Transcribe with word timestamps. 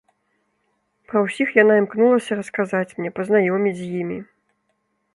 Пра 1.11 1.21
ўсіх 1.25 1.47
яна 1.63 1.77
імкнулася 1.81 2.39
расказаць 2.41 2.93
мне, 2.97 3.09
пазнаёміць 3.21 3.79
з 3.83 3.95
імі. 4.03 4.19